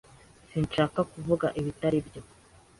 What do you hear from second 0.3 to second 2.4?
Sinshaka kuvuga ibitari byo.